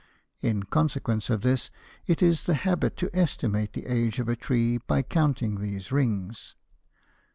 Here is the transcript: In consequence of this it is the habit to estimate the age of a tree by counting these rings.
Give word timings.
In 0.41 0.63
consequence 0.63 1.29
of 1.29 1.41
this 1.41 1.69
it 2.07 2.23
is 2.23 2.45
the 2.45 2.55
habit 2.55 2.97
to 2.97 3.15
estimate 3.15 3.73
the 3.73 3.85
age 3.85 4.17
of 4.17 4.27
a 4.29 4.35
tree 4.35 4.79
by 4.79 5.03
counting 5.03 5.59
these 5.59 5.91
rings. 5.91 6.55